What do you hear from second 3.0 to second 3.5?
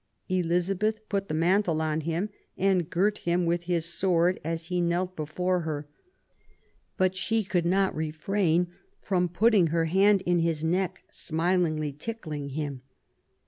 him